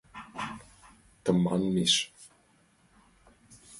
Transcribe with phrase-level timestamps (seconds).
[1.23, 1.93] Тыманмеш.